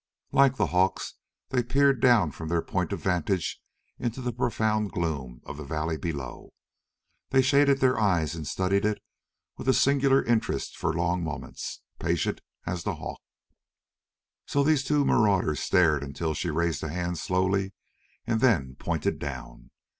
[0.31, 1.13] Like the hawks
[1.49, 3.61] they peered down from their point of vantage
[3.99, 6.49] into the profound gloom of the valley below.
[7.29, 8.99] They shaded their eyes and studied it
[9.57, 13.21] with a singular interest for long moments, patient, as the hawk.
[14.47, 17.71] So these two marauders stared until she raised a hand slowly
[18.25, 19.69] and then pointed down.